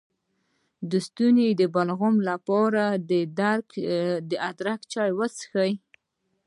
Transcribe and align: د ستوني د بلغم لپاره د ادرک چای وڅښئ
د 0.89 0.91
ستوني 1.07 1.47
د 1.59 1.61
بلغم 1.75 2.15
لپاره 2.29 2.83
د 4.29 4.31
ادرک 4.49 4.79
چای 4.93 5.11
وڅښئ 5.17 5.71